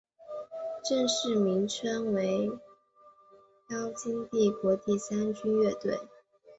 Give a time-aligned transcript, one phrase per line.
[0.83, 2.47] 正式名称为
[3.69, 5.95] 妖精帝国第三军乐队。